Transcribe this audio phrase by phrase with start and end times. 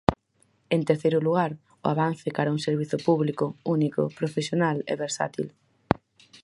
[0.75, 1.51] En terceiro lugar,
[1.83, 5.47] o avance cara a un servizo público, único, profesional e versátil.